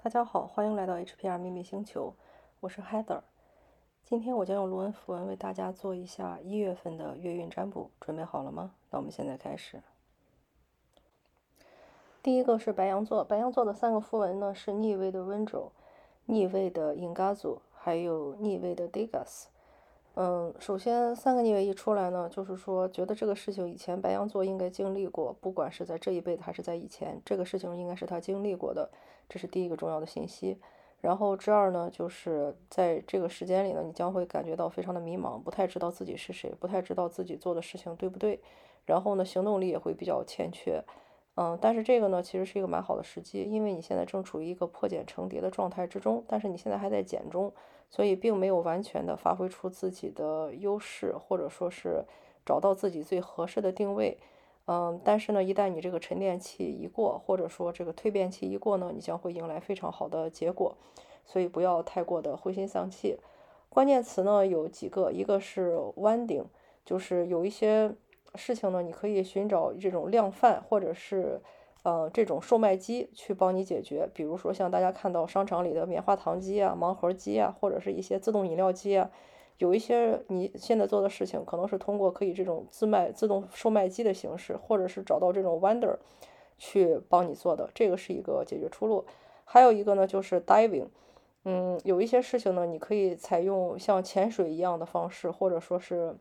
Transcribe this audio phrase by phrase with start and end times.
[0.00, 2.14] 大家好，欢迎来到 HPR 秘密星球，
[2.60, 3.20] 我是 Heather。
[4.04, 8.76] 今天我将用卢恩符文为大家做一下一月份的月运占卜，准备好了吗？
[8.90, 9.82] 那我们现在开始。
[12.22, 15.72] 第一个是白羊座，白羊座的三个符文呢是逆位的温州、
[16.26, 19.46] 逆位的 Ingazu，还有逆位的 Degas。
[20.20, 28.90] 嗯，首先三个逆位一出来呢，就是说觉得这个事情以前白羊座应该经历过，不管是在这一辈子还是在以前，这个事情应该是他经历过的，
[29.28, 30.58] 这是第一个重要的信息。
[31.00, 38.40] 然后之二呢，就是在这个时间里呢，你将会感觉到非常的迷茫，不太知道自己是谁，不太知道自己做的事情对不对，
[38.86, 40.82] 然后呢，行动力也会比较欠缺。
[41.36, 47.52] 嗯，但是这个呢，其实是一个蛮好的时机，因为你现在正处于一个破茧成蝶的状态之中，但是你现在还在茧中，
[47.90, 52.04] 所以并没有完全的发挥出自己的优势，或者说是
[52.44, 54.18] 找到自己最合适的定位。
[54.66, 60.76] 嗯，但是呢，一旦你这个沉淀期一过，或者说这个蜕变期一过呢，你将会迎来非常好的结果，
[61.24, 63.18] 所以不要太过的灰心丧气。
[63.68, 66.44] 关键词呢有几个，一个是弯顶，
[66.84, 67.94] 就是有一些。
[68.34, 71.40] 事情呢，你可以寻找这种量贩或者是，
[71.84, 74.08] 呃，这种售卖机去帮你解决。
[74.12, 79.10] 比如说像大家看到商场里的棉花糖机啊、盲盒机啊，或者是一些自动饮料机啊，
[79.58, 85.96] 有一些你现在做的事情可能是通过可以这种自卖自动售卖机的形式，或者是找到这种 vendor
[86.58, 89.06] 去帮你做的，这个是一个解决出路。
[89.44, 90.88] 还有一个呢，就是 diving，
[91.44, 96.16] 嗯，有一些事情呢，你可以采用像潜水一样的方式，或者说是。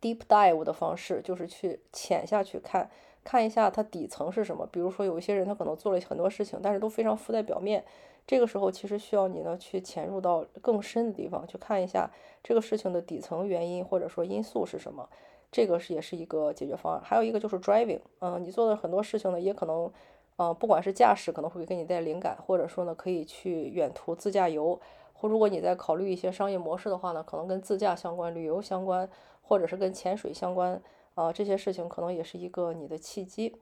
[0.00, 2.88] Deep dive 的方式就是去潜下去看，
[3.28, 4.66] 看一下它底层是什么。
[4.72, 7.84] 比如说，有一些人他可能做了很多事情，但是都非常浮在表面。
[8.26, 12.10] 这个时候其实需要你呢去潜入到更深的地方去看一下
[12.42, 15.06] 这个事情的底层原因或者说因素是什么。
[15.52, 17.02] 这个是也是一个解决方案。
[17.04, 19.92] 还有一个就是 driving，嗯，你做的很多事情呢也可能，
[20.38, 24.80] 嗯，不管是驾驶可能会给你带灵感，或者说呢可以去远途自驾游，
[25.12, 29.06] 或如果你在考虑一些商业模式的话呢，可能跟自驾相关、旅游相关。
[29.48, 30.78] 或者是跟潜水相关
[31.18, 33.56] 啊，这些事情可能也是一个你的契机。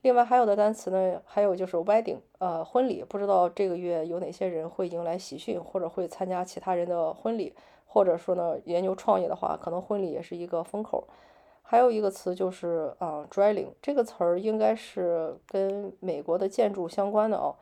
[0.00, 3.04] 另外还有的单词呢，还有就是 wedding，呃，婚礼。
[3.06, 7.52] 不知道这个月有哪些人会迎来喜讯，或者会参加其他人的婚礼，
[7.86, 11.06] 或者说呢，研究创业的话，可能婚礼也是一个风口。
[11.62, 17.54] 还有一个词就是啊，drilling 这个词儿应该是跟美国的建筑相关的啊，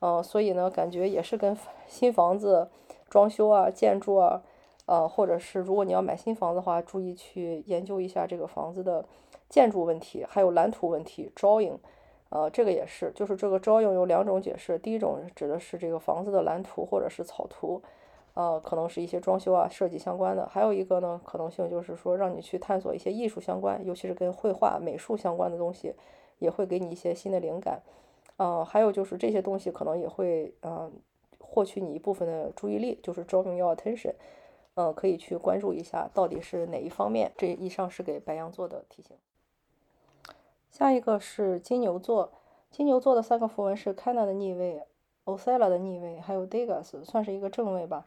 [0.00, 2.68] 嗯，所以呢，感觉也是跟 新房子
[3.08, 4.42] 装修啊、建筑啊。
[4.86, 9.04] 呃，或者是如果你要买新房子的话，注意去研究一下这个房子的
[9.48, 11.30] 建筑问题，还有蓝图问题。
[11.34, 11.78] drawing，
[12.28, 17.80] 呃，这个也是，就是这个 drawing 有两种解释，第一种指的是这个房子的蓝图或者是草图，
[18.34, 25.94] 呃，可能是一些装修啊、设计相关的；还有一个呢，可能性就是说让你去探索一些艺术相关，尤其是跟绘画、美术相关的东西，
[26.38, 27.80] 也会给你一些新的灵感。
[28.36, 30.90] 呃，还有就是这些东西可能也会呃
[31.38, 34.12] 获取你一部分的注意力，就是 drawing your attention。
[34.76, 37.32] 嗯，可以去关注一下到底是哪一方面。
[37.36, 39.16] 这以上是给白羊座的提醒。
[40.68, 42.32] 下一个是金牛座，
[42.70, 44.82] 金牛座的三个符文是 Cana 的逆位、
[45.22, 48.04] o s e l a 的逆位，还有 Degas，算是一个正位吧。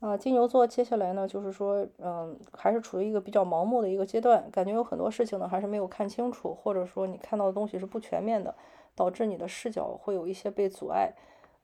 [0.00, 8.54] 啊，金牛座接下来呢，就是说，嗯，还是处于一个比较盲目的一个阶段，感觉有很多事情呢还是没有看清楚，或者说你看到的东西是不全面的，
[8.94, 11.12] 导致你的视角会有一些被阻碍。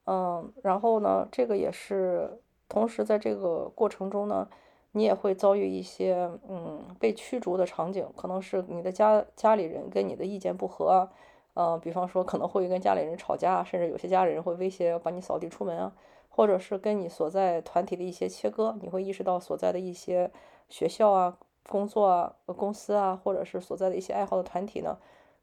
[0.05, 2.39] 嗯，然后呢，这个也是。
[2.69, 4.47] 同时，在这个过程中呢，
[4.93, 11.11] 你也会遭遇一些嗯被驱逐的场景，可能是你的家家里人跟你的意见不合啊，
[11.55, 15.93] 嗯，比方说可能会跟家里人吵架，甚至有些家里人会威胁要把你扫地出门啊，
[16.29, 20.31] 或者是跟你所在团体的一些切割，你会意识到所在的一些
[20.69, 21.37] 学校啊、
[21.69, 24.97] 工作啊、公司啊，或者是所在的一些爱好的团体呢，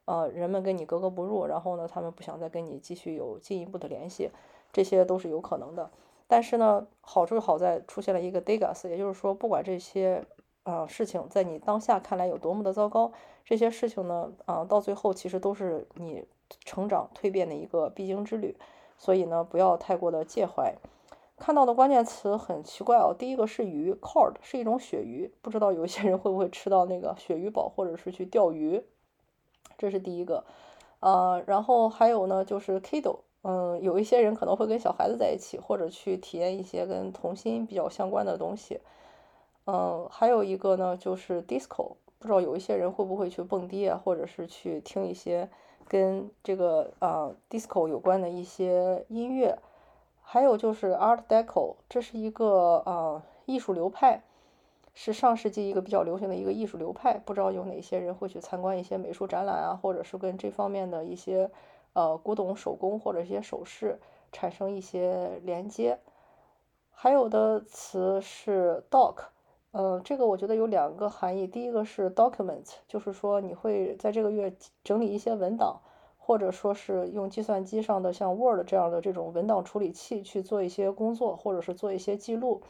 [0.06, 4.30] 呃，人们跟你格格不入，然后呢，他们不想再跟你继续有进一步的联系，
[4.72, 5.90] 这些都是有可能的。
[6.32, 10.24] 但是呢，好处好在出现了一个 Degas，也就是说，不管这些
[10.62, 13.10] 啊事情在你当下看来有多么的糟糕，
[13.44, 16.24] 这些事情呢，啊到最后其实都是你
[16.64, 18.56] 成长蜕变的一个必经之旅，
[18.96, 20.72] 所以呢，不要太过的介怀。
[21.36, 28.84] 看到的关键词很奇怪哦，第一个是鱼 c o r d 是一种鳕鱼，不知道有一些人会不会吃到那个鳕鱼堡，或者是去钓鱼，
[29.76, 30.44] 这是第一个。
[31.00, 33.18] 呃，然后还有呢，就是 Kido。
[33.42, 38.80] 嗯，有一些人可能会跟小孩子在一起，或者去体验一些跟童心比较相关的东西。
[39.66, 45.48] 嗯，还有一个呢，就是 disco，不知道有一些人会不会去蹦迪啊，或者是去听一些
[45.88, 49.58] 跟这个啊 disco 有关的一些音乐。
[50.20, 54.22] 还有就是 art deco，这是一个啊艺术流派，
[54.92, 57.18] 是上世纪一个比较流行的一个艺术流派。
[57.24, 61.50] 不知道有哪些人会去参观一些美术展览啊，或者是跟这方面的一些。
[61.92, 63.98] 呃，古董手工或者一些首饰
[64.32, 65.98] 产生一些连接。
[66.90, 69.16] 还有的词是 doc，
[69.72, 71.46] 嗯，这个我觉得有两个含义。
[71.46, 74.54] 第一个是 document，就是说你会在这个月
[74.84, 75.80] 整理一些文档，
[76.18, 82.60] 或者说是用计算机上的像 Word 这样的这种文档处理器去做一些工作，或者是做一些记录，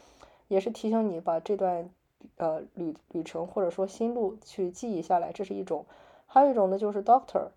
[0.46, 1.90] 也是提醒你把这段
[2.36, 5.84] 呃旅旅程或者说心路去记忆下来，这是一种。
[6.26, 7.48] 还有一种呢就是 doctor，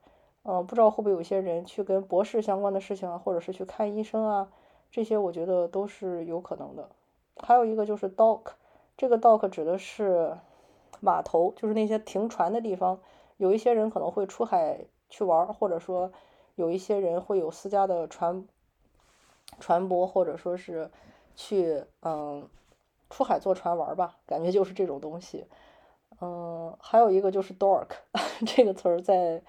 [0.44, 4.50] 嗯，不知道会不会有些人去跟博士相关的事情啊，或者是去看医生啊。
[4.92, 6.90] 这些我觉得都是有可能的，
[7.38, 8.52] 还有一个就是 dock，
[8.96, 10.38] 这个 dock 指的是
[11.00, 13.00] 码头，就是那些停船的地方。
[13.38, 16.12] 有一些人可能会出海去玩，或者说
[16.56, 18.46] 有一些人会有私家的船
[19.60, 20.92] 船舶，或者说是
[21.36, 22.48] 去嗯
[23.10, 25.46] 出海坐船玩吧，感觉就是这种东西。
[26.22, 27.88] 嗯，还有一个就是 dork，
[28.46, 29.42] 这个词儿在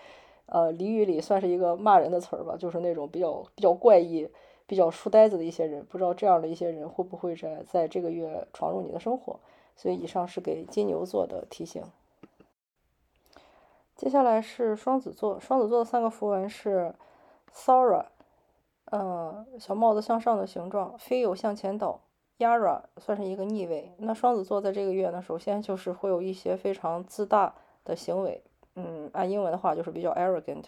[0.47, 4.29] 呃俚语里算是一个骂人的词儿吧，就是那种比较比较怪异。
[4.67, 9.39] 比较书呆子的一些人，不知道这样的一些人会不会在在这个月闯入你的生活。
[9.77, 11.85] 所以以上是给金牛座的提醒。
[13.95, 16.95] 接下来是双子座，双子座的三个符文是
[17.53, 18.07] Sora，
[18.87, 22.01] 嗯，小帽子向上的形状，Feel 向前倒
[22.39, 23.93] ，Yara 算是一个逆位。
[23.99, 27.55] 那双子座在这个月呢，首先就是会有一些非常自大
[27.85, 28.43] 的行为，
[28.77, 30.65] 嗯，按英文的话就是比较 arrogant，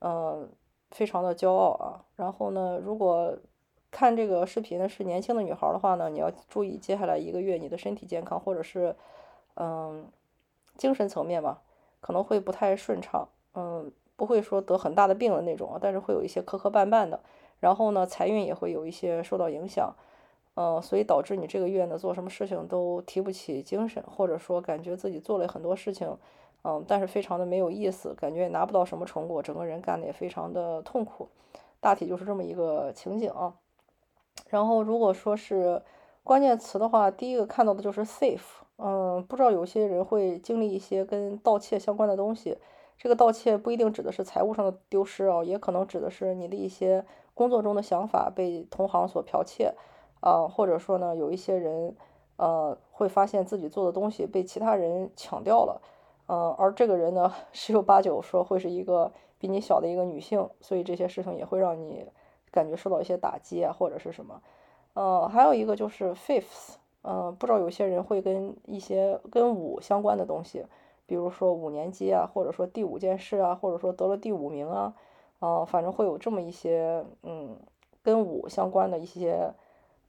[0.00, 0.48] 嗯。
[0.90, 3.36] 非常的骄傲啊，然后呢，如果
[3.90, 8.96] 看这个视频呢是年轻的女孩的话呢，你要注意接下来一个月你的身体健康或者是
[9.56, 10.06] 嗯
[10.78, 11.60] 精神层面吧，
[12.00, 17.20] 可能会不太顺畅，嗯，不会说得很大的病的那种啊，但是会有一些磕磕绊绊的，
[17.60, 19.94] 然后呢，财运也会有一些受到影响，
[20.54, 26.16] 嗯，所以导致你这个月呢做什么事情都提不起精神，或者说感觉自己做了很多事情。
[26.64, 31.28] 嗯，但是非常的没有意思，感觉也拿不到什么成果，整个人干的也非常的痛苦，
[31.80, 33.54] 大体就是这么一个情景啊。
[34.48, 35.82] 然后如果说是
[36.24, 38.60] 关键词的话，第一个看到的就是 safe。
[38.80, 42.58] 嗯，不知道有些人会经历一些跟盗窃相关的东西，
[42.96, 47.04] 这个盗窃不一定指的是财务上的丢失哦，也可能指的是你的一些
[47.34, 49.74] 工作中的想法被同行所剽窃
[50.20, 51.96] 啊，或者说呢，有一些人
[52.36, 55.80] 呃会发现自己做的东西被其他人抢掉了。
[56.28, 62.06] 嗯，而这个人呢，十有八九说会是一个比你小的一个女性，所以这些事情也会让你
[62.50, 64.42] 感觉受到一些打击啊，或者是什么。
[64.92, 70.66] 嗯，还有一个就是 fifth，嗯，不知道有些人会跟一些跟五相关的东西，
[71.06, 74.94] 比如说五年级啊，或者说第五件事啊，或者说得了第五名啊，
[75.40, 77.56] 嗯，反正会有这么一些嗯
[78.02, 79.50] 跟五相关的一些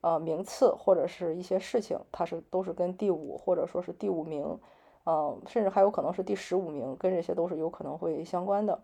[0.02, 4.58] 呃名次或者是一些事情，它是都是跟第五或者说是第五名。
[5.12, 8.80] 嗯，甚至还有可能是第十五名，跟这些都是有可能会相关的。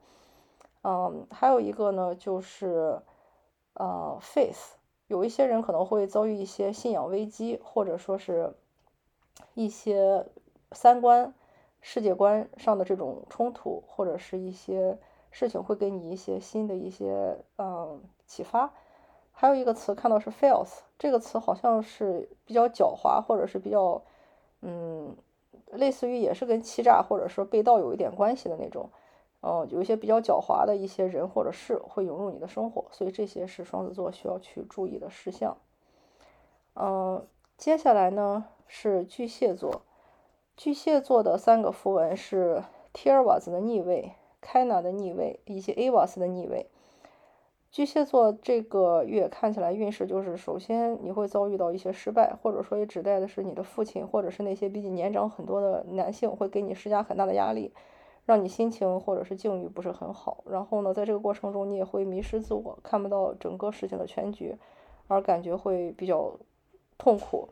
[0.83, 3.01] 嗯，还有一个呢，就是
[3.75, 4.73] 呃，faith，
[5.07, 8.55] 有一些人可能会遭遇一些信仰危机，或者说是
[9.55, 10.27] 一些
[10.73, 11.33] 三观、
[11.81, 14.99] 世界观上的这种冲突，或者是一些
[15.31, 18.73] 事情会给你一些新的一些嗯启发。
[19.31, 24.03] 还有一个词看到是 fails，这个词好像是比较狡猾，或者是比较
[24.63, 25.17] 嗯。
[25.73, 28.91] 类似于也是跟欺诈或者说被盗有一点关系的那种，
[29.43, 35.57] 嗯，有一些比较狡猾的一些人或者事会涌入你的生活，所以这些是双子座需要去注意的事项。
[36.75, 37.27] 嗯，
[37.57, 39.83] 接下来呢是巨蟹座，
[40.57, 42.63] 巨蟹座的三个符文是
[42.93, 44.13] t i r v a s 的逆位、
[44.43, 46.71] Kana 的逆位以及 Avas 的逆位。
[47.71, 57.75] 巨蟹座这个月看起来运势就是，首先你会遭遇到一些失败，或者说也指代的是你的父亲，或者是那些比你年长很多的男性会给你施加很大的压力，
[58.25, 60.43] 让你心情或者是境遇不是很好。
[60.47, 64.57] 然后呢，在这个过程中你也会迷失自我，看不到整个事情的全局，
[65.09, 66.39] 而感觉会比较
[66.97, 67.51] 痛苦。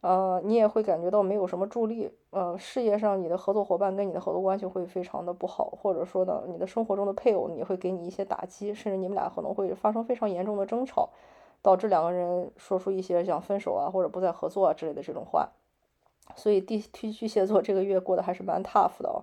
[0.00, 11.10] 呃，你也会感觉到没有什么助力，呃，事业上你的合作伙伴跟你的合作关系会非常的不好，或者说呢，你的生活中的配偶也会给你一些打击，甚至你们俩可能会发生非常严重的争吵，
[11.60, 15.50] 导致两个人说出一些想分手啊或者不再合作啊之类的这种话。
[16.34, 19.20] 所以，地巨蟹座这个月过得还是蛮 tough 的哦，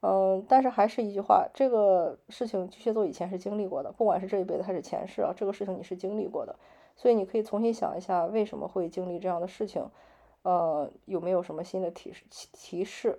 [0.00, 6.56] 嗯，但是还是一句话，这个事情巨蟹座以前是经历过的，不管是这一辈子还是前世啊，这个事情你是经历过的。
[7.00, 9.88] 所以你可以重新想一下，为什么会经历这样的事情？
[10.42, 12.24] 呃，有没有什么新的提示？
[12.52, 13.18] 提示？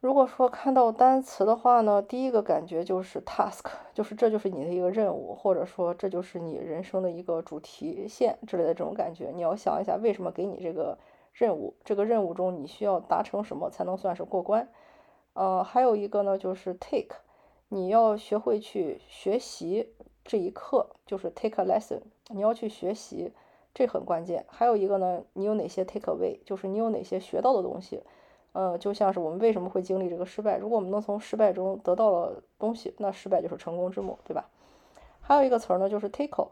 [0.00, 9.30] 如果说看到单词的话呢，第一个感觉就是 task，就是这就是你的一个任务，或者说这就是你人生的一个主题线之类的这种感觉。
[9.32, 10.98] 你要想一下，为什么给你这个
[11.32, 11.76] 任务？
[11.84, 14.68] 这个任务中你需要达成什么才能算是过关？
[15.34, 17.14] 呃，还有一个呢，就是 take，
[17.68, 19.94] 你要学会去学习。
[20.24, 23.32] 这一课，就是 take a lesson，你要去学习，
[23.74, 24.44] 这很关键。
[24.48, 28.02] 还有一个呢，你有哪些 take away，就是你有哪些学到的东西。
[28.52, 34.48] 呃，就像是我们为什么会经历这个失败，如果我们能从失败中得到了东西，那失败就是成功之母，对吧？
[35.20, 36.48] 还有一个词儿呢，就是 take。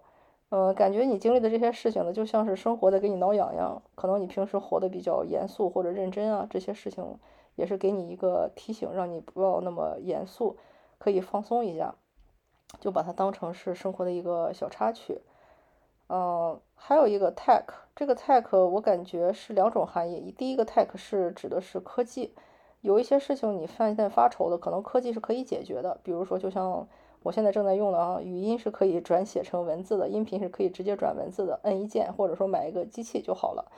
[0.50, 3.82] 呃，感觉你经历的这些事情呢，就像是生活在给你挠痒痒。
[3.94, 7.04] 可能你平时活得比较严肃或者认真啊，这些事情
[7.56, 10.56] 也是给你一个提醒，让你不要那么严肃，
[10.98, 11.96] 可以放松一下，
[12.80, 15.20] 就把它当成是生活的一个小插曲。
[16.08, 20.32] 嗯，还有一个 tech，这个 tech 我感觉是两种含义。
[20.38, 22.32] 第一个 tech 是指的是科技，
[22.80, 25.98] 有一些事情你发现发愁的，可能科技是可以解决的。
[26.02, 26.88] 比如说，就像
[27.22, 33.70] 我现在正在用的啊，语音是可以转写成文字的，音频是可以直接转文字的，摁一键或者说买一个机器就好了。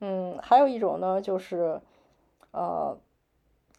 [0.00, 1.80] 嗯，还有一种呢，就是
[2.50, 2.98] 呃，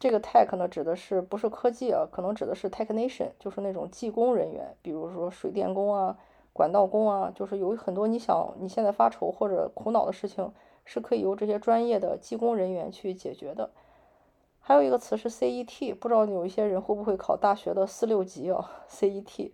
[0.02, 2.04] 这个 tech 呢指的是不是科技啊？
[2.10, 6.18] 可能指的是 technician，就是那种技工人员，比如说水电工啊。
[6.52, 10.52] 管道工啊，就是有很多你想你现在发愁或者苦恼的事情，
[10.84, 13.70] 是可以由这些专业的技工人员去解决的。
[14.58, 19.52] 还有一个词是 CET，不知道有一些人会不会考大学的四六级啊？CET，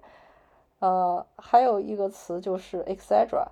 [0.80, 3.46] 呃，还有一个词就是 etc。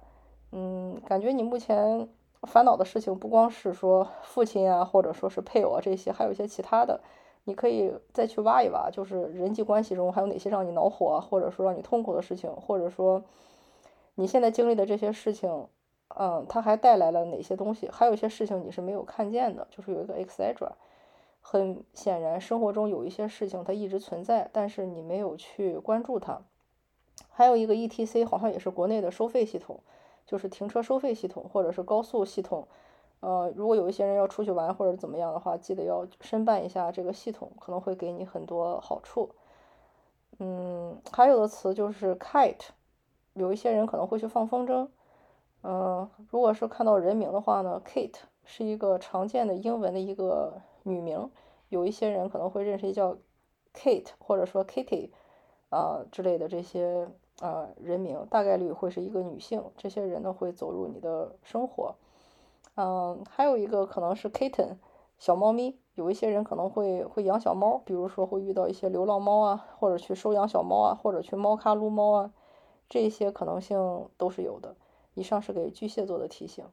[0.50, 2.08] 嗯，感觉你目前
[2.46, 7.00] 烦恼的事情不光是说父亲啊，或者说是配偶啊这些，还有一些其他的。
[7.44, 13.22] 你可以再去挖一挖，就是人际关系中还有哪些让你恼火，或者说让你痛苦的事情，或者说
[14.16, 15.68] 你现在经历的这些事情，
[16.18, 17.88] 嗯，它还带来了哪些东西？
[17.92, 20.72] 还有一些事情你是没有看见的，就是有一个 etc。
[21.40, 26.40] 很显然，生活中有一些事情它一直存在，但是你没有去关注它。
[27.30, 29.78] 还有一个 ETC，好像也是国内的收费系统，
[30.26, 32.66] 就是停车收费系统或者是高速系统。
[33.20, 39.30] 呃，如果有一些人要出去玩或者怎么样的话，记得要申办一下这个系统，可能会给你很多好处。
[40.38, 42.68] 嗯，还有的词就是 kite，
[43.32, 44.86] 有一些人可能会去放风筝。
[45.62, 51.30] 嗯，如果是看到人名的话呢，Kate 是一个常见的英文的一个女名，
[51.70, 53.16] 有一些人可能会认识叫
[53.74, 55.10] Kate 或者说 Kitty
[55.70, 57.08] 啊之类的这些
[57.40, 59.62] 呃人名，大概率会是一个女性。
[59.76, 61.94] 这些人呢会走入你的生活。
[62.76, 64.76] 嗯，还有一个可能是 kitten
[65.18, 72.32] 小猫咪，有一些人可能会会养小猫，比如说会遇到一些流浪猫啊，或者去收养小猫啊，或者去猫咖撸猫啊，
[72.88, 74.76] 这些可能性都是有的。
[75.14, 76.64] 以上是给巨蟹座的提醒。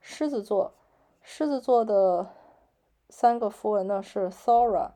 [0.00, 0.72] 狮子座，
[1.20, 2.26] 狮子座的
[3.10, 4.92] 三个符文呢是 Thora、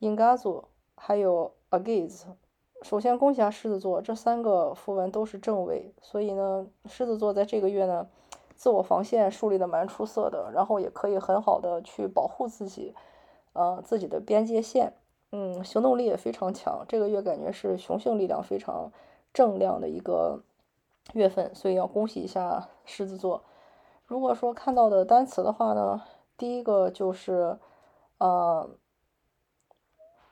[0.00, 2.24] Ingazu 还有 Agiz。
[2.82, 8.08] 首先恭喜下狮子座，这三个符文都是正位，所以呢，狮子座在这个月呢。
[8.54, 12.94] 自我防线树立的蛮出色的，然后也可以很好的去保护自己，
[13.54, 14.92] 呃，自己的边界线，
[15.32, 16.84] 嗯，行动力也非常强。
[16.86, 18.92] 这个月感觉是雄性力量非常
[19.34, 20.44] 正量的一个
[21.14, 23.42] 月份，所以要恭喜一下狮子座。
[24.06, 26.00] 如果说看到的单词的话呢，
[26.36, 27.58] 第一个就是
[28.18, 28.70] 呃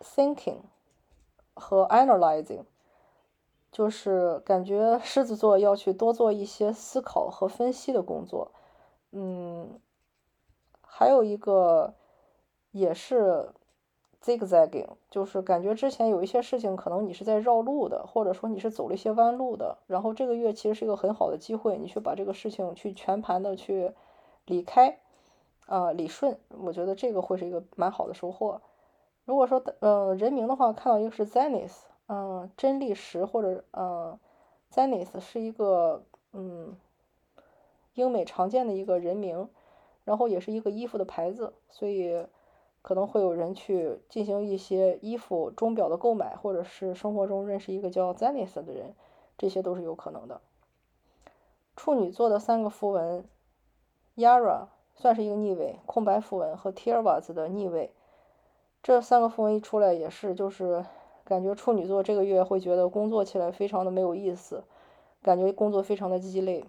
[0.00, 0.59] ，thinking
[1.61, 2.64] 和 analyzing。
[3.73, 8.50] 就是感觉 狮子座要去多做一些思考和分析的工作，
[9.12, 9.79] 嗯，
[10.83, 11.95] 还有一个
[12.73, 13.50] 也是
[14.21, 23.93] zigzagging，就是感觉之前有一些事情可能你是在绕路的，或者说你是走了一些弯路的，然后这个月其实是一个很好的机会，你去把这个事情去全盘的去
[24.47, 24.99] 理开，
[25.67, 28.61] 啊，理顺，我觉得这个会是一个蛮好的收获。
[29.24, 31.82] 如果说呃人名的话，看到一个是 Zenith。
[32.12, 34.18] 嗯，真力石或者嗯
[34.72, 36.76] ，Zenith 是一个嗯
[37.94, 39.48] 英美常见的一个人名，
[40.04, 42.26] 然后也是一个衣服的牌子，所以
[42.82, 48.96] 可能会有人去进行一些衣服、钟表的购买，或者是生活中认识一个叫 Zenith 的人，
[49.38, 50.40] 这些都是有可能的。
[51.76, 53.24] 处女座的三个符文
[54.16, 57.92] ，Yara 算是一个逆位，空白符文和 t i r v a z 的逆位，
[58.82, 60.84] 这三个符文一出来也是就是。
[61.22, 64.64] 感觉处女座这个月会觉得工作起来非常的没有意思，
[65.22, 66.64] 感觉工作非常的鸡肋，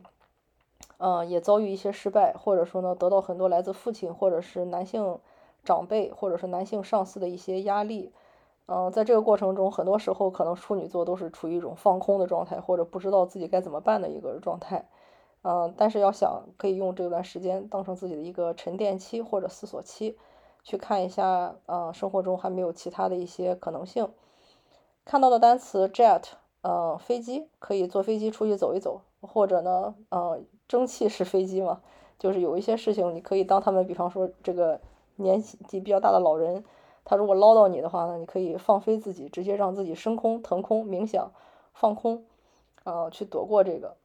[1.00, 5.18] 嗯，也遭遇一些失败，或者说呢，得到很多来自父亲或者是男性
[5.63, 8.12] 长辈或者是男性上司的一些压力，
[8.68, 14.88] 嗯，在这个过程中，很多时候可能处女座都是处于一种放空的状态，或者不知道自己该怎么办的一个状态，
[15.41, 20.20] 嗯，但是要想可以用这段时间当成自己的一个沉淀期或者思索期，
[20.63, 24.10] 去看一下，呃，生活中还没有其他的一些可能性。
[25.03, 26.24] 看到的单词 jet，
[26.62, 31.82] 呃，飞机可以坐飞机出去走一走，或者呢，呃，蒸汽式飞机嘛，
[32.20, 34.80] 就是有一些事情你可以当他们，比方说这个
[35.15, 36.63] 年纪比较大的老人，
[37.03, 41.32] 他如果唠叨你的话呢，你可以放飞自己，直接让自己升空腾空冥想，
[41.74, 42.25] 放空，
[42.84, 43.98] 呃，去躲过这个，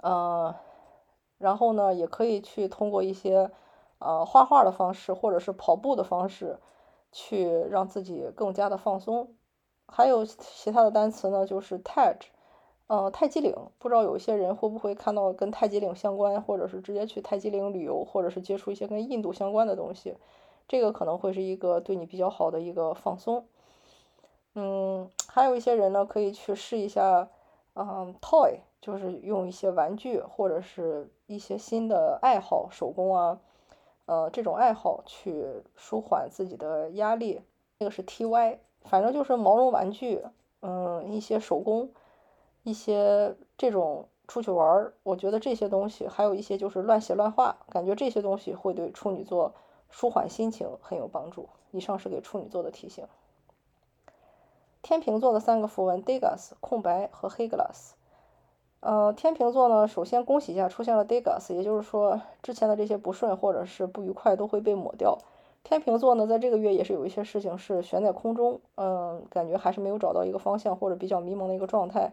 [0.00, 0.54] 呃，
[1.38, 3.50] 然后呢，也可以去通过一些
[4.04, 6.58] 呃画画的方式，或者是跑步的方式，
[7.12, 9.34] 去让自己更加的放松。
[9.86, 12.16] 还有其他的单词呢，就是 taj，
[12.86, 20.16] 呃，泰姬陵，不知道有一些人会不会看到跟泰姬陵相关，或者是直接去泰姬陵旅游，或者是接触一些跟印度相关的东西，
[20.66, 23.46] 这个可能会是一个对你比较好的一个放松。
[24.54, 27.28] 嗯，还有一些人呢，可以去试一下，
[27.74, 33.40] 嗯，toy，就是用一些玩具或者是一些新的爱好，手工啊，
[34.06, 37.40] 呃，这种爱好去舒缓自己的压力。
[37.78, 40.22] 这个是 ty，反正就是毛绒玩具，
[40.60, 41.90] 嗯，一些手工，
[42.62, 49.54] 一些这种出去玩儿，我觉得这些东西，还有一些就是乱写乱画，感觉这些东西会对处女座
[49.88, 51.48] 舒缓心情很有帮助。
[51.70, 53.06] 以上是给处女座的提醒。
[54.82, 57.92] 天平座的三个符文：Degas、空白和黑 glass。
[58.82, 65.18] 呃，天平座呢，首先恭喜一下出现了 Degas，也就是说之前的这些不顺或者是不愉快都会被抹掉。
[65.62, 72.12] 天平座呢，在这个月也是有一些事情是悬在空中，嗯，感觉还是没有找到一个方向或者比较迷茫的一个状态。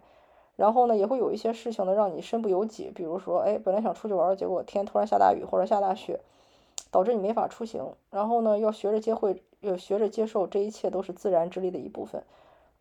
[0.57, 6.19] 然后呢，也会有一些事情呢让你身不由己，比如说，哎，本来想出去玩，结果天突然下大雨或者下大雪，
[6.91, 7.83] 导致你没法出行。
[8.11, 12.21] 然后呢，要学着接会，要学着接受这一切都是自然之力的一部分。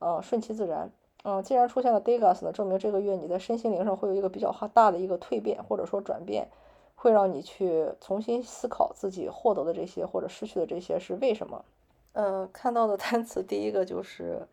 [0.01, 0.91] 呃，顺其自然。
[1.25, 6.49] 嗯，既然出现了 Degas 呢，证明这个月你在身心灵上会有一个比较大的一个蜕变，或者说转变，
[6.95, 11.65] 会让你去重新思考自己获得的这些或者失去的这些是为什么。
[12.13, 14.47] 呃，看到的单词第一个就是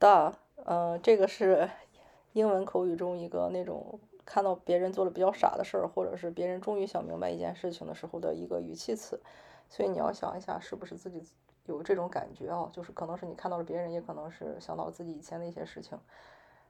[0.00, 0.32] da，
[0.64, 1.68] 嗯，这个是
[2.32, 9.20] 英文口语中一个那种看到别人做了比较傻的事儿，或者是别人终于想明白一件事情的时候的一个语气词，
[9.68, 11.24] 所以你要想一下是不是自己。
[11.66, 15.98] 有这种感觉啊，就是可能是你看到了别人，也可能是想到了自己以前的一些事情。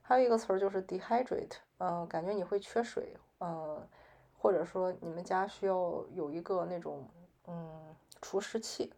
[0.02, 3.80] 还有一个词儿就是 dehydrate，嗯，感觉你会缺水，嗯，
[4.36, 7.08] 或者说你们家需要有一个那种
[7.46, 8.92] 嗯除湿器，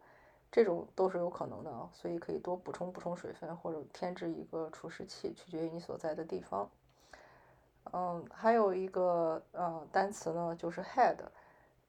[0.51, 6.69] 这种都是有可能的啊，所以可以多补充补充水分，或者添置一个除湿器，取决于你所在的地方。
[7.93, 11.17] 嗯，还有一个呃单词呢，就是 head。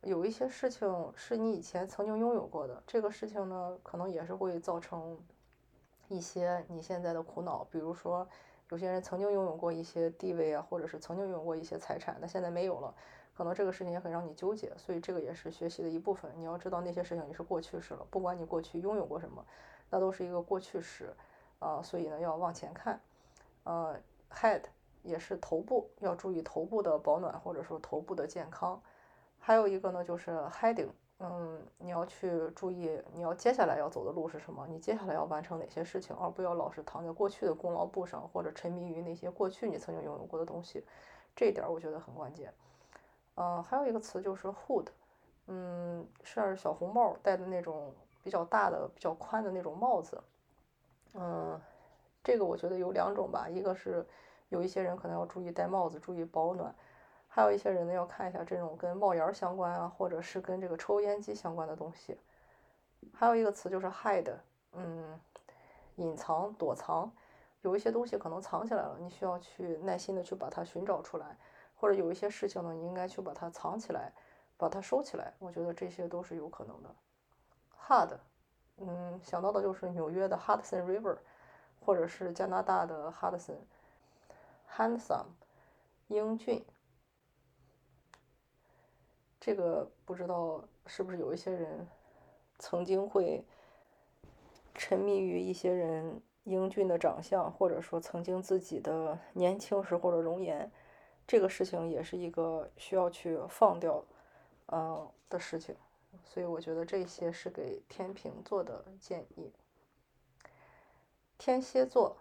[0.07, 5.19] 有一些事情是你以前曾经拥有过的，这个事情呢，可能也是会造成
[6.07, 7.67] 一些你现在的苦恼。
[7.73, 8.25] 比如说，
[8.71, 12.95] 有些人曾经拥有过一些地位啊，或者是曾经拥有过一些财产，但现在没有了，
[13.37, 14.73] 可能这个事情也很让你纠结。
[14.77, 16.31] 所以这个也是学习的一部分。
[16.37, 19.45] 你要知道那些事情你是过去式了，不管你过去拥有过什么，
[19.91, 21.13] 那都是一个过去式
[21.59, 21.83] 啊。
[21.83, 23.01] 所以呢，要往前看。
[23.65, 23.99] 呃
[24.31, 24.63] ，head
[25.03, 28.81] 也是头部，要注意头部的保暖，或者说头部的健康。
[29.47, 30.89] 还有一个呢，就是 heading，
[31.21, 34.67] 嗯，你要去注意，你要接下来要走的路是什么？
[34.69, 40.85] 你接下来要完成哪些事情，而不要老是躺在过去的功劳簿上，或者沉迷于那些过去你曾经拥有过的东西，
[41.37, 42.53] 这一点我觉得很关键。
[43.37, 44.89] 嗯，还有一个词就是 hood，
[45.47, 50.21] 嗯，是小红帽戴的那种比较大的、比较宽的那种帽子。
[51.15, 51.61] 嗯，
[52.25, 54.05] 这个我觉得有两种吧，一个是
[54.49, 56.75] 有一些人可能要注意戴帽子，注意保暖。
[57.37, 62.19] 还有一些人呢，要看一下这种跟冒烟相关啊，或者是跟这个抽烟机相关的东西。
[63.13, 64.33] 还有一个词就是 hide，
[64.73, 65.21] 嗯，
[65.97, 67.13] 隐藏、躲藏，
[67.61, 71.37] 有一些东西可能藏起来了，你需要去耐心的去把它寻找出来，
[71.75, 74.15] 或者有一些事情呢，你应该去把它藏起来，
[74.57, 75.35] 把它收起来。
[75.39, 76.89] 我觉得这些都是有可能的。
[77.87, 78.17] hard，
[78.79, 81.19] 嗯，想到的就是纽约的 Hudson River，
[81.85, 83.59] 或者是加拿大的 Hudson。
[84.75, 85.27] handsome，
[86.09, 86.65] 英俊。
[89.47, 91.87] 这个不知道是不是有一些人
[92.59, 93.45] 曾经会
[94.75, 100.69] 沉迷于一些人英俊的长相，或者说曾经自己的年轻时候的容颜，
[101.29, 104.05] 这个事情也是一个需要去放掉，
[104.73, 105.77] 嗯的事情。
[106.25, 109.53] 所以我觉得这些是给天平座的建议。
[111.39, 112.17] 天蝎座，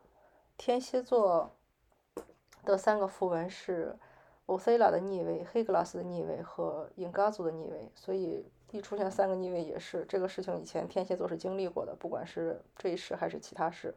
[0.58, 1.56] 天蝎座
[2.64, 3.98] 的三个符文是。
[4.48, 10.60] 欧塞拉的逆位，黑格拉斯的逆位和英嘎族的逆位，所以一出现三个逆位也是这个事情。
[10.60, 13.94] 以前天蝎座是经历过的，不管是这一世还是其他世。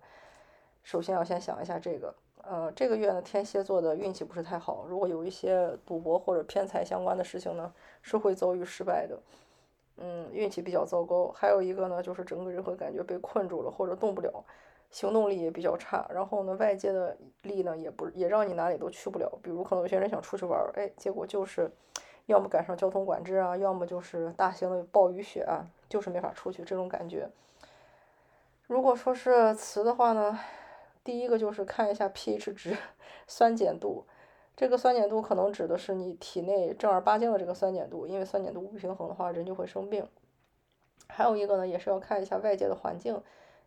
[0.82, 4.86] 首先要先想一下这个，呃，这个月呢，天蝎座的运气不是太好。
[4.88, 9.20] 如果有一些赌博或者偏财相关的事情呢，是会遭遇失败的。
[9.98, 11.30] 嗯，运气比较糟糕。
[11.32, 14.42] 还有一个呢，就是整个人会感觉被困住了，或者动不了。
[14.90, 19.30] 行动力也比较差，然后呢，外界的力呢也不也让你哪里都去不了。
[19.42, 21.70] 比如可能有些人想出去玩儿，哎，结果就是
[22.26, 27.28] 要么赶上交通管制啊，要么就是大型的暴雨雪啊，就是没法出去这种感觉。
[28.66, 30.38] 如果说是词的话呢
[31.02, 32.76] 第一个就是看一下 pH 值，
[33.26, 34.04] 酸碱度。
[34.54, 40.06] 这个酸碱度可能指的是你体内正儿八经的这个酸碱度，因为酸碱度不平衡的话，人就会生病。
[41.06, 43.22] 还有一个呢，也是要看一下外界的环境，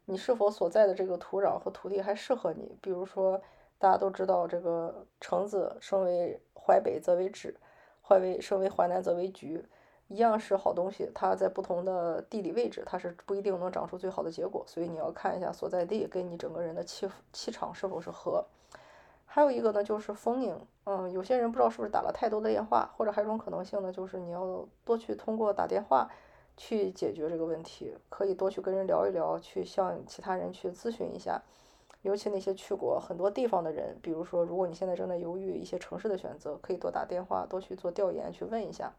[0.05, 2.77] 你是否所在的这个土壤和土地还适合你。
[2.81, 3.41] 比如说，
[3.77, 7.53] 大家都知道这个橙子生为淮北则为枳，
[8.01, 9.65] 淮为生为淮南则为橘，
[10.07, 14.63] 一样是好东西，它在不同的地理位置，它是不一定能长出最好的结果。
[14.67, 18.45] 所以你要看一下所在地跟你整个人的气气场是否是合。
[19.25, 20.59] 还有一个呢，就是丰盈。
[20.83, 26.09] 嗯，有些人不知道是不是打了太多的电话，或者还有一种可能性呢，就是你要多去通过打电话
[26.57, 31.41] 去解决这个问题，可以多去跟人聊一聊，去向其他人去咨询一下。
[32.01, 38.93] 尤其那些去过很多地方的人，比如说，如果你现在正在犹豫一些城市的选择，可以多打电话，多去做调研，去问一下。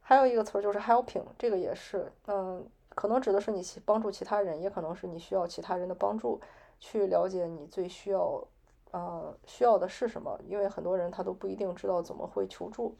[0.00, 6.40] 还有一个词儿就是 helping，这个也是，嗯，可能指的是你帮助其他人，也可能是你需要其他人的帮助，
[6.78, 8.42] 去了解你最需要。
[8.90, 10.40] 呃，需要的是什么？
[10.46, 12.96] 因为很多人他都不一定知道怎么会求助，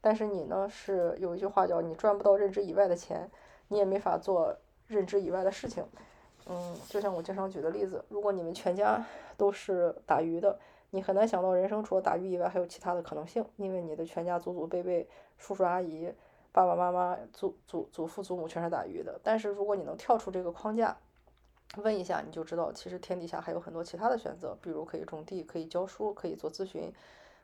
[0.00, 3.30] 但是你呢，是有一句话叫“你赚不到认知以外的钱，
[3.68, 4.56] 你也没法做
[4.86, 5.84] 认知以外的事情”。
[6.46, 9.04] 嗯，就像我经常举的例子，如果你们全家
[9.36, 10.58] 都是打鱼的，
[10.90, 15.06] 你很难想到人生除了打鱼以外还有其他的可能性，因为你的全家祖祖辈辈、
[15.36, 16.10] 叔叔阿姨、
[16.52, 19.20] 爸爸妈妈、祖祖祖父祖母全是打鱼的。
[19.22, 20.96] 但是如果你能跳出这个框架，
[21.76, 26.90] 问一下你就知道，其实天底下还有很多其他的选择，比如可以种地，可以教书，可以做咨询，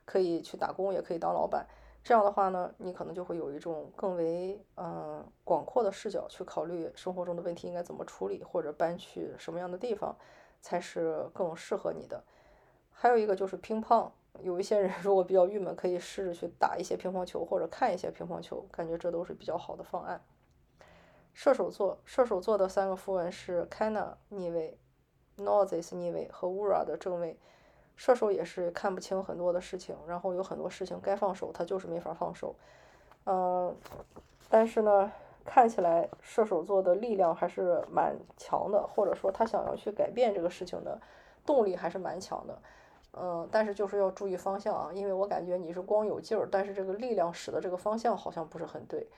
[0.06, 1.66] 可以去打工，也可以当老板。
[2.04, 10.14] 这样的话呢，你可能就会有一种更为嗯广阔的视角去考虑生活中的问题应该怎么处理，或者搬去什么样的地方
[10.60, 12.22] 才是更适合你的。
[12.90, 20.22] 还有一个就是乒乓，有一些人 如果比较郁闷，可以试着去打一些乒乓球或者看一些乒乓球，感觉这都是比较好的方案。
[21.32, 24.78] 射手座，射手座的三个符文是 Cana 逆位
[25.38, 27.40] ，Noses 逆位和 Ura 的正位。
[27.96, 32.54] 射手也是看不清很多的事情，然后有很多事情该放手，他就是没法放手。
[33.26, 33.74] 嗯，
[34.48, 35.10] 但是呢，
[35.44, 41.00] 看起来射手座的力量还是蛮强的，或者说他想要去改变这个事情的
[41.46, 42.58] 动力还是蛮强的。
[43.12, 49.08] 嗯，但是就是要注意方向啊，因为我感觉你是光有劲儿，但是这个力量使的这个方向好像不是很对。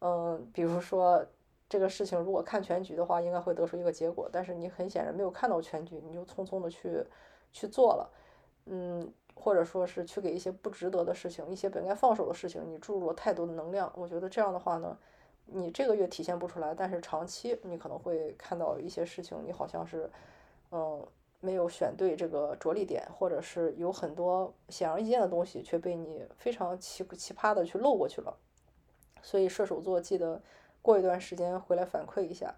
[0.00, 1.24] 嗯，比如说。
[1.66, 7.02] 这个事情如果看全局的话，应该会得出一个结果，但是你很显然没有看到全局，你就匆匆的去
[7.52, 8.08] 去做了，
[8.66, 13.92] 嗯，或者说是去给一些不值得的事情，一些本该放手的事情，你注入了太多的能量。
[13.96, 14.96] 我觉得这样的话呢，
[15.46, 20.10] 你这个月体现不出来，但是长期你可能会看到一些事情，你好像是，
[20.70, 21.06] 嗯，
[21.40, 28.36] 没有选对这个着力点，或者是有很多显而易见的东西却被你非常奇奇葩的去漏过去了。
[29.22, 30.40] 所以射手座记得。
[30.84, 32.56] 过一段时间回来反馈一下。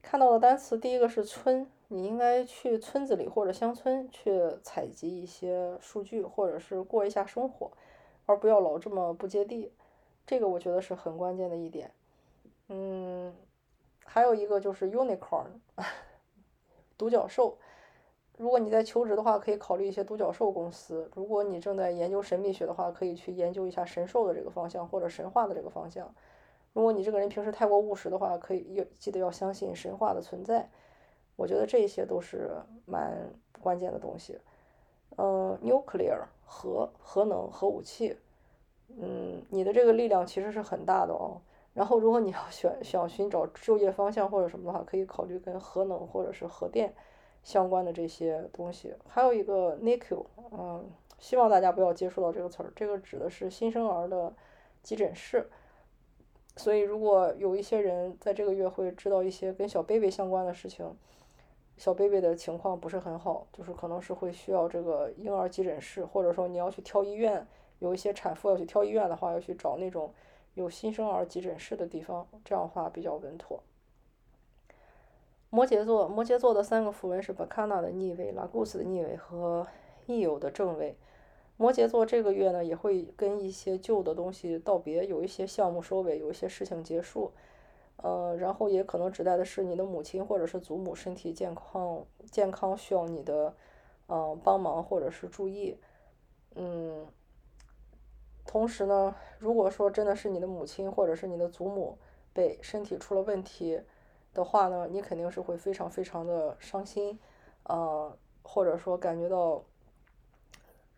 [0.00, 7.70] 看到的单词，第一个是村，你应该去村子里或者乡村去采集一些数据，或者是过一下生活，
[8.26, 9.72] 而不要老这么不接地。
[10.26, 11.92] 这个我觉得是很关键的一点。
[12.68, 13.34] 嗯，
[14.04, 15.46] 还有一个就是 unicorn，
[16.96, 17.58] 独角兽。
[18.36, 26.12] 如果你在求职的话，可以考虑一些独角兽公司；如果你正在研究神秘学的话，可以去研究一下神兽的这个方向或者神话的这个方向。
[26.72, 30.68] 如果你这个人平时太过务实的话，可以要记得要相信神话的存在。
[31.36, 32.50] 我觉得这些都是
[32.86, 34.38] 蛮关键的东西。
[35.16, 38.16] 嗯，nuclear 核核能核武器，
[38.96, 41.40] 嗯，你的这个力量其实是很大的哦。
[41.72, 46.94] 然后，如果你要选想寻找就业方向或者什么的话，可以考虑跟核能或者是核电
[47.42, 48.94] 相关的这些东西。
[49.08, 54.32] 还有一个 NICU，嗯，希望大家不要接触到这个词儿，这个指的是新生儿的
[54.82, 55.48] 急诊室。
[56.56, 60.88] 所以，如果有一些人在这个月会知道一些跟小 baby 相关的事情，
[61.76, 67.46] 小 baby 的情况不是很好，就是可能是会需要这个婴儿急诊室，或者说你要去挑医院，
[67.80, 70.12] 有一些产妇要去挑医院的话，要去找那种
[70.54, 73.62] 有新生儿急诊室的地方，这样的话比较稳妥。
[75.50, 79.66] 摩羯座，摩羯座的三个符文是 Bacana 的逆位、Lagus 的逆位和
[80.06, 80.96] Eo 的正位。
[81.56, 87.30] 摩羯座这个月呢，也会跟一些旧的东西道别，有一些项目收尾，有一些事情结束，
[87.96, 93.54] 呃，然后也可能指代的是你的母亲或者是祖母身体健康，健康需要你的，
[94.08, 95.78] 嗯，帮忙或者是注意，
[96.54, 97.06] 嗯，
[98.46, 101.98] 同时呢，如果说真的是你的母亲或者是你的祖母
[102.32, 103.80] 被身体出了问题
[104.32, 107.18] 的话呢，你肯定是会非常非常的伤心，
[107.64, 109.64] 呃，或者说感觉到。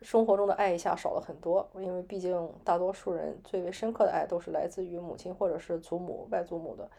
[0.03, 6.91] 生活中的爱一下少了很多，因为毕竟大多数人最为深刻的爱都是来自于母亲或者是祖母、外祖母的。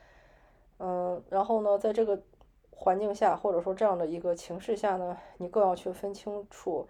[0.79, 2.19] 嗯，然后呢，在这个
[2.71, 6.87] 环境下，或者说这样的一个情势下呢，你更要去分清楚，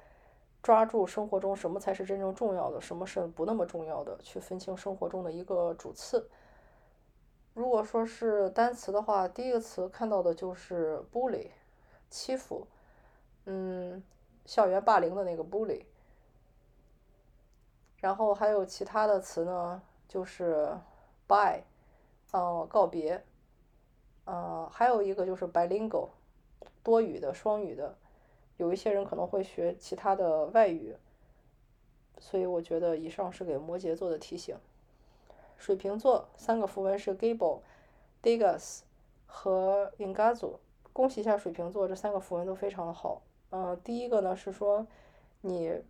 [0.63, 6.29] 抓住生活中什么才是真正重要的，什么是不那么重要的，去分清生活中的一个主次。
[7.53, 11.49] 如果说是单词的话，第一个词看到的就是 bully，
[12.09, 12.65] 欺负，
[13.45, 14.01] 嗯，
[14.45, 15.83] 校园霸凌的那个 bully。
[17.99, 20.77] 然后还有其他的词呢，就是
[21.27, 21.63] bye，
[22.31, 23.23] 嗯，告别，
[24.25, 26.09] 呃，还有一个就是 bilingual，
[26.83, 27.97] 多语的、双语的，
[28.57, 30.95] 有一些人可能会学其他的外语，
[32.19, 34.55] 所以我觉得以上是给摩羯座的提醒。
[35.57, 37.61] 水瓶座三个符文是 Gable、
[38.21, 38.81] Degas
[39.25, 40.59] 和 Ingazu，
[40.93, 43.23] 恭喜一下水瓶座，这三个符文都非常的好。
[43.49, 44.85] 嗯，第一个呢是说
[45.41, 45.81] 你。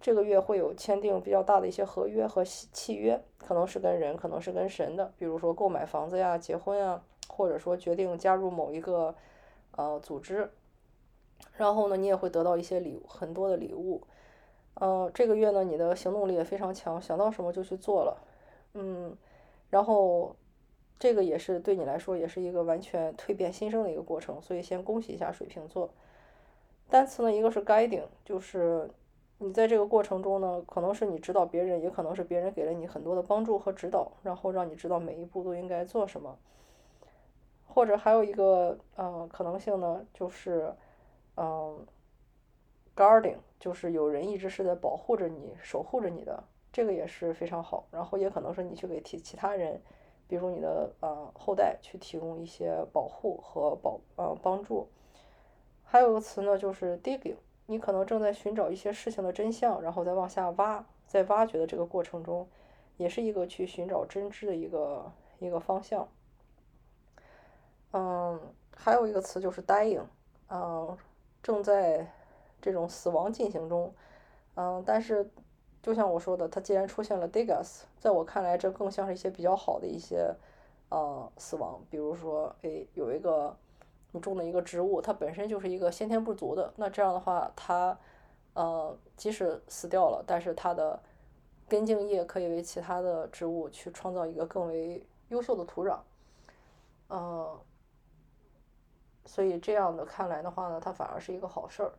[0.00, 9.14] 这个月会有签订比较大的一些合约和契约，可能是跟人，可能是跟神的，比如说购买房子呀、结婚啊，或者说决定加入某一个
[9.76, 10.50] 呃组织。
[11.56, 14.02] 然后呢，你也会得到一些礼物，很多的礼物。
[14.74, 18.16] 呃，这个月呢，你的行动力也非常强，想到什么就去做了。
[18.74, 19.16] 嗯，
[19.70, 20.34] 然后
[20.98, 25.90] 这个也是对你来说也是一个完全蜕变新生的一个过程，所以先恭喜一下水瓶座。
[26.88, 28.90] 单词呢，一个是 guiding，就是。
[29.42, 36.38] 你在这个过程中呢，可能是你指导别人，也可能是别人给了你很多的帮助和指导，然后让你知道每一步都应该做什么。
[37.66, 40.72] 或者还有一个呃可能性呢，就是
[41.36, 41.84] 嗯
[42.94, 47.86] ，guarding，就是有人一直是在保护着你、守护着你的，这个也是非常好。
[47.90, 49.82] 然后也可能是你去给其其他人，
[50.28, 54.86] 比如你的呃后代去提供一些保护和保呃帮助。
[55.82, 57.36] 还有个词呢，就是 digging。
[57.66, 62.46] 你可能正在寻找一些事情的真相，然后再往下挖，在挖掘的这个过程中，
[62.96, 66.06] 也是一个去寻找真知的一个一个方向。
[67.92, 68.38] 嗯，
[68.76, 70.02] 还有一个词就是 dying，
[70.48, 70.96] 嗯，
[71.42, 72.06] 正在
[72.60, 73.94] 这种死亡进行中。
[74.56, 75.30] 嗯，但是
[75.82, 80.34] 就像我说的，它既然出现了 digas，在我看来，这更像是一些比较好的一些
[80.90, 83.56] 呃死亡，比如说，哎，有一个。
[84.12, 87.98] 你种的一个植物，它本身就是一个先天不足的，那这样的话，它，
[88.54, 91.02] 呃，即使死掉了，但是它的
[91.66, 95.98] 根茎叶可以为其他的植物去创造一个更为优秀的土壤，
[97.08, 97.58] 呃，
[99.24, 101.92] 所以这样的看来的话呢，它反而是一个好事儿。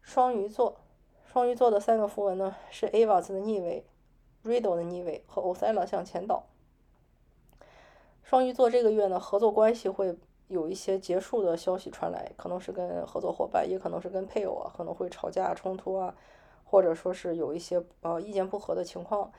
[0.00, 0.80] 双鱼座，
[1.26, 3.84] 双鱼座的三个符文呢是 Avas 的逆位
[4.42, 6.46] ，Riddle 的逆位和 Osella 向前倒。
[8.28, 10.14] 双鱼座这个月呢，合作关系会
[10.48, 16.14] 有一些结束的消息传来，可能是跟合作伙伴，也可能是跟配偶啊，可能会吵架冲突啊，
[16.62, 19.32] 或者说是有一些呃意见不合的情况。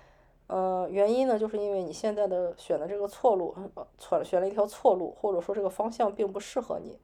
[0.48, 3.54] 呃，原因呢，就是因为你现在的选的这个错路，
[4.00, 6.98] 错选了一条错路，或者说这个方向并不适合你。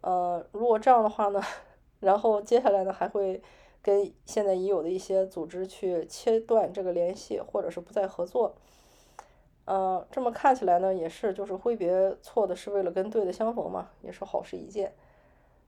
[0.00, 1.42] 呃，如果这样的话呢，
[2.00, 3.42] 然后接下来呢，还会
[3.82, 8.54] 跟现在已有的一些组织去切断这个联系，或者是不再合作。
[9.68, 14.94] 呃，这么看起来呢，也是就是挥别错的是为了跟对的相逢嘛，也是好事一件。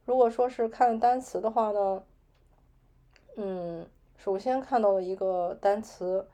[0.06, 2.02] 如果说是看单词的话呢，
[3.36, 3.86] 嗯，
[4.16, 6.26] 首先看到的一个单词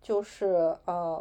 [0.00, 1.20] 就是啊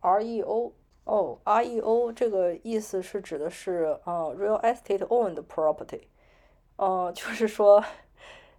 [0.00, 0.72] ，REO
[1.04, 6.04] 哦，REO 这个意思是指的是啊，real estate owned property，
[6.76, 7.84] 呃， 就是说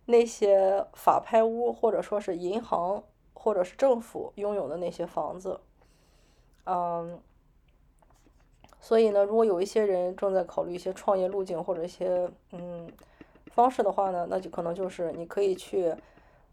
[0.06, 3.04] 那些法拍屋或者说是银行。
[3.44, 5.60] 或者是政府拥有的那些房子，
[6.64, 7.20] 嗯，
[8.80, 12.90] 所以呢，如果有一些人正在考虑一些创业路径或者一些嗯
[13.48, 15.94] 方式的话呢，那就可能就是你可以去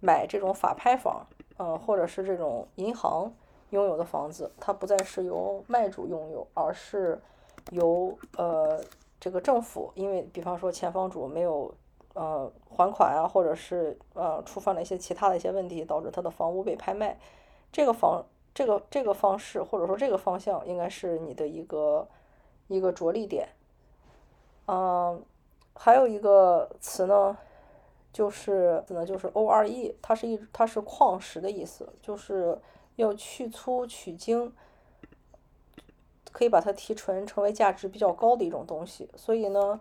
[0.01, 1.25] 买这种法拍房，
[1.59, 3.33] 嗯，或者是这种银行
[3.69, 7.23] 拥有的房子，它不再是由卖主拥有，而是
[7.71, 8.83] 由呃
[9.21, 11.73] 这个政府，因为比方说前房主没有。
[12.13, 17.17] 呃，还款啊，或者是呃，触犯了一些其他的一些问题，导致他的房屋被拍卖。
[17.71, 22.09] 这个房，这个这个方式，或者说这个方向，应该是你的一个
[22.67, 23.49] 一个着力点。
[24.67, 25.23] 嗯，
[25.75, 27.39] 还有一个词呢，
[28.13, 32.59] 就是可能就是 O R E，它是一它是矿石的意思，就是
[32.97, 34.53] 要去粗取精，
[36.33, 39.09] 可以把它提纯，成为价值比较高的一种东西。
[39.15, 39.81] 所以呢。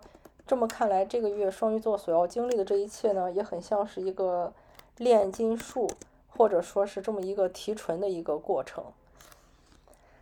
[0.50, 4.52] 这么看来，这个月双鱼座所要经历的这一切呢，也很像是一个
[4.96, 5.88] 炼金术，
[6.28, 8.82] 或者说是这么一个提纯的一个过程。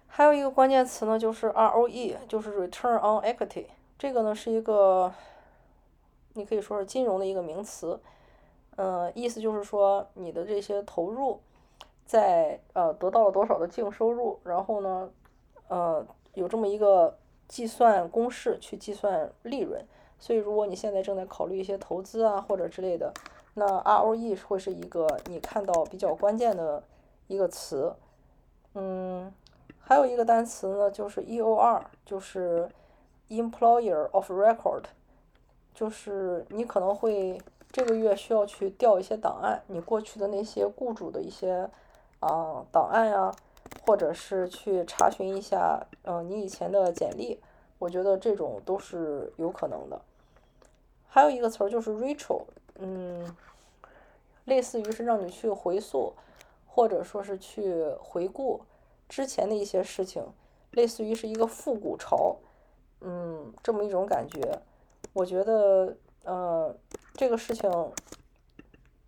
[0.06, 3.68] 还有一个关键词呢，就是 ROE，就是 Return on Equity。
[3.98, 5.10] 这个呢是一个，
[6.34, 7.98] 你可以说是金融的一个名词。
[8.76, 11.40] 嗯，意思就是说你的这些投入，
[12.04, 15.10] 在呃得到了多少的净收入，然后呢，
[15.68, 16.06] 呃。
[16.34, 19.84] 有这么一个计算公式去计算利润。
[20.20, 23.12] 所以，如果你现在正在考虑一些投资啊或者之类的，
[23.54, 26.82] 那 ROE 会是一个你看到比较关键的
[27.26, 27.94] 一个词。
[28.74, 29.32] 嗯，
[29.80, 32.68] 还有一个单词呢，就是 EOR，就是
[33.28, 34.84] Employer of Record，
[35.74, 37.40] 就是你可能会
[37.72, 41.68] 这个月需要去调一些档案，你过去的那些雇主的一些
[42.20, 43.34] 啊档案呀，
[43.86, 47.40] 或者是去查询一下，嗯，你以前的简历，
[47.78, 50.00] 我觉得这种都是有可能的。
[51.08, 52.42] 还有一个词儿就是 Retro，
[52.78, 53.34] 嗯，
[54.44, 56.14] 类似于是让你去回溯。
[56.70, 58.60] 或者说是去回顾
[59.08, 60.24] 之前的一些事情，
[60.70, 62.36] 类似于是一个复古潮，
[63.00, 64.60] 嗯，这么一种感觉。
[65.12, 66.72] 我觉得，呃，
[67.14, 67.68] 这个事情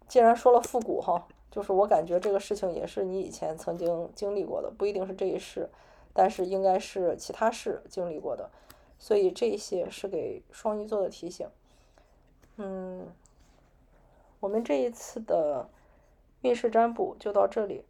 [0.09, 5.69] 既然说了复古哈，就是我感觉这个事情也是你以前曾经经历过的，不一定是这一世，
[6.13, 8.51] 但是应该是其他事经历过的。
[8.99, 11.49] 所以这些是给双鱼座的提醒。
[12.57, 13.09] 嗯，
[14.41, 15.69] 我们这一次的。
[16.43, 17.85] 运势占卜就到这里，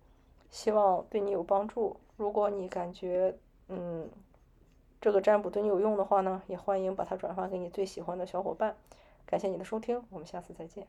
[0.51, 2.01] 希望对你有帮助。
[2.17, 4.11] 如果你感觉嗯
[5.01, 8.75] 这个占卜对你有用的话呢，也欢迎把它转发给你最喜欢的小伙伴。
[9.25, 10.89] 感谢你的收听，我们下次再见。